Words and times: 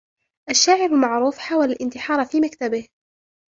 الشاعر 0.49 0.85
المعروف 0.85 1.37
حاول 1.37 1.71
الإنتحار 1.71 2.25
في 2.25 2.39
مكتبه. 2.41 2.87